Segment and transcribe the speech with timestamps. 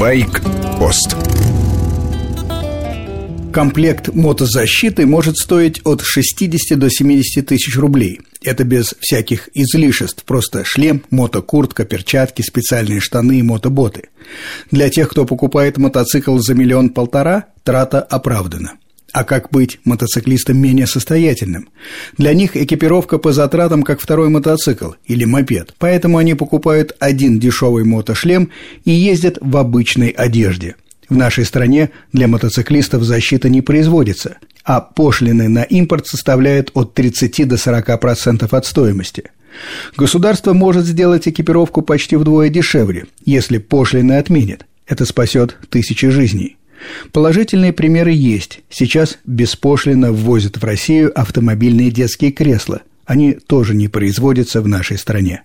[0.00, 1.14] Байк-пост
[3.52, 8.22] Комплект мотозащиты может стоить от 60 до 70 тысяч рублей.
[8.42, 14.08] Это без всяких излишеств, просто шлем, мотокуртка, перчатки, специальные штаны и мотоботы.
[14.70, 18.79] Для тех, кто покупает мотоцикл за миллион-полтора, трата оправдана.
[19.12, 21.68] А как быть мотоциклистам менее состоятельным?
[22.16, 27.84] Для них экипировка по затратам как второй мотоцикл или мопед, поэтому они покупают один дешевый
[27.84, 28.50] мотошлем
[28.84, 30.76] и ездят в обычной одежде–
[31.10, 37.48] в нашей стране для мотоциклистов защита не производится, а пошлины на импорт составляют от 30
[37.48, 39.24] до 40% от стоимости.
[39.96, 44.66] Государство может сделать экипировку почти вдвое дешевле, если пошлины отменят.
[44.86, 46.56] Это спасет тысячи жизней.
[47.12, 48.60] Положительные примеры есть.
[48.70, 52.82] Сейчас беспошлино ввозят в Россию автомобильные детские кресла.
[53.06, 55.42] Они тоже не производятся в нашей стране.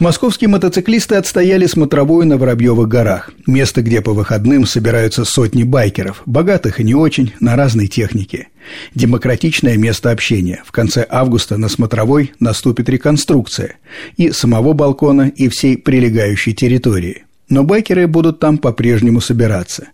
[0.00, 6.80] Московские мотоциклисты отстояли смотровую на Воробьевых горах, место, где по выходным собираются сотни байкеров, богатых
[6.80, 8.48] и не очень, на разной технике.
[8.94, 10.62] Демократичное место общения.
[10.66, 13.76] В конце августа на смотровой наступит реконструкция
[14.16, 17.24] и самого балкона, и всей прилегающей территории.
[17.48, 19.88] Но байкеры будут там по-прежнему собираться.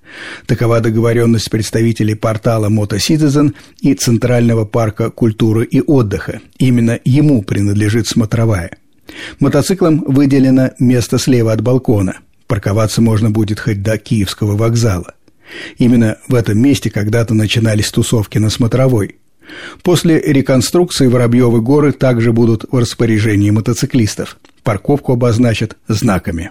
[0.46, 6.40] Такова договоренность представителей портала MotoCitizen и Центрального парка культуры и отдыха.
[6.58, 8.70] Именно ему принадлежит смотровая.
[9.40, 12.18] Мотоциклам выделено место слева от балкона.
[12.46, 15.14] Парковаться можно будет хоть до Киевского вокзала.
[15.78, 19.16] Именно в этом месте когда-то начинались тусовки на Смотровой.
[19.82, 24.36] После реконструкции Воробьевы горы также будут в распоряжении мотоциклистов.
[24.62, 26.50] Парковку обозначат знаками.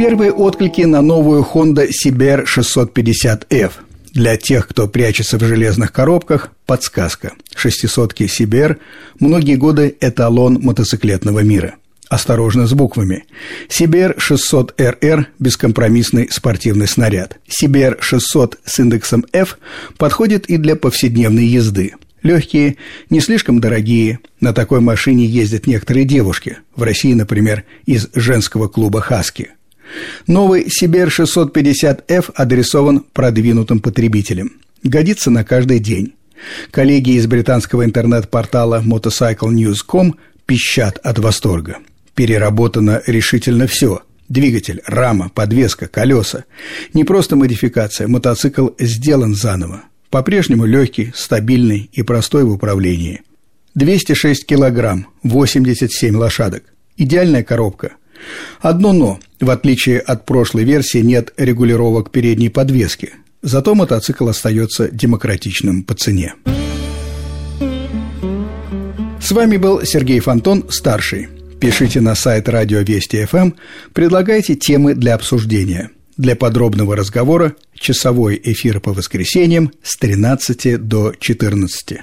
[0.00, 3.72] Первые отклики на новую Honda CBR 650F–
[4.14, 7.34] для тех, кто прячется в железных коробках, подсказка.
[7.54, 8.78] Шестисотки CBR
[9.18, 11.74] многие годы эталон мотоциклетного мира.
[12.08, 13.26] Осторожно с буквами.
[13.68, 17.38] CBR 600RR– бескомпромиссный спортивный снаряд.
[17.62, 19.58] CBR 600 с индексом F
[19.98, 21.92] подходит и для повседневной езды.
[22.22, 22.78] Легкие,
[23.10, 24.20] не слишком дорогие.
[24.40, 26.56] На такой машине ездят некоторые девушки.
[26.74, 29.50] В России, например, из женского клуба «Хаски».
[30.26, 34.52] Новый Сибер 650F адресован продвинутым потребителям.
[34.82, 36.14] Годится на каждый день.
[36.70, 41.78] Коллеги из британского интернет-портала motorcyclenews.com пищат от восторга.
[42.14, 46.44] Переработано решительно все– Двигатель, рама, подвеска, колеса.
[46.94, 49.82] Не просто модификация, мотоцикл сделан заново.
[50.08, 53.22] По-прежнему легкий, стабильный и простой в управлении.
[53.74, 56.62] 206 килограмм, 87 лошадок.
[56.96, 57.96] Идеальная коробка.
[58.60, 59.20] Одно «но».
[59.40, 63.14] В отличие от прошлой версии нет регулировок передней подвески.
[63.42, 66.34] Зато мотоцикл остается демократичным по цене.
[69.20, 71.28] С вами был Сергей Фонтон, старший.
[71.60, 73.52] Пишите на сайт Радио Вести ФМ,
[73.92, 75.90] предлагайте темы для обсуждения.
[76.16, 82.00] Для подробного разговора часовой эфир по воскресеньям с 13 до 14.